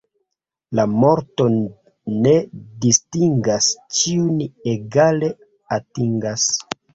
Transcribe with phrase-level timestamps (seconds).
[0.77, 1.45] La morto
[2.27, 2.31] ne
[2.85, 3.67] distingas,
[3.99, 4.41] ĉiujn
[4.73, 5.31] egale
[5.79, 6.49] atingas.